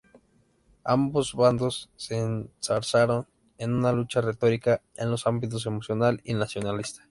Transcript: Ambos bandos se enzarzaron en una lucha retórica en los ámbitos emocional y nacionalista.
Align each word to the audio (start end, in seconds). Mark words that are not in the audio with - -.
Ambos 0.83 1.35
bandos 1.35 1.91
se 1.95 2.17
enzarzaron 2.17 3.27
en 3.59 3.71
una 3.75 3.91
lucha 3.91 4.19
retórica 4.19 4.81
en 4.95 5.11
los 5.11 5.27
ámbitos 5.27 5.67
emocional 5.67 6.19
y 6.23 6.33
nacionalista. 6.33 7.07